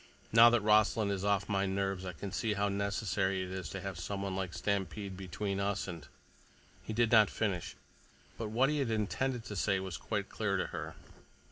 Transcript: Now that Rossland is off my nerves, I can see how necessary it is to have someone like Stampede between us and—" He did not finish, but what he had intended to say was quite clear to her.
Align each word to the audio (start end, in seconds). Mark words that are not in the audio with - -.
Now 0.31 0.49
that 0.49 0.61
Rossland 0.61 1.11
is 1.11 1.23
off 1.23 1.47
my 1.47 1.67
nerves, 1.67 2.05
I 2.05 2.13
can 2.13 2.31
see 2.31 2.53
how 2.55 2.69
necessary 2.69 3.43
it 3.43 3.51
is 3.51 3.69
to 3.69 3.81
have 3.81 3.99
someone 3.99 4.35
like 4.35 4.51
Stampede 4.55 5.15
between 5.15 5.59
us 5.59 5.87
and—" 5.87 6.07
He 6.81 6.91
did 6.91 7.11
not 7.11 7.29
finish, 7.29 7.75
but 8.35 8.49
what 8.49 8.69
he 8.71 8.79
had 8.79 8.89
intended 8.89 9.45
to 9.45 9.55
say 9.55 9.79
was 9.79 9.97
quite 9.97 10.27
clear 10.27 10.57
to 10.57 10.65
her. 10.73 10.95